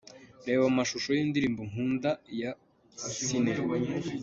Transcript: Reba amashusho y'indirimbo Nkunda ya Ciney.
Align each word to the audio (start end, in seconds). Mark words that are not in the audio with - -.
Reba 0.47 0.63
amashusho 0.71 1.09
y'indirimbo 1.17 1.61
Nkunda 1.69 2.11
ya 2.41 2.51
Ciney. 3.15 3.57